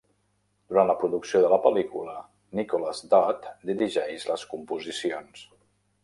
[0.71, 2.15] Durant la producció de la pel·lícula,
[2.59, 5.45] Nicholas Dodd dirigeix les composicions.